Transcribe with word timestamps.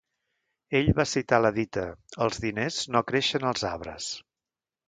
Ella 0.79 0.95
va 0.99 1.05
citar 1.11 1.39
la 1.45 1.51
dita: 1.59 1.83
els 2.27 2.41
diners 2.47 2.81
no 2.97 3.07
creixen 3.13 3.49
als 3.51 3.71
arbres. 3.75 4.13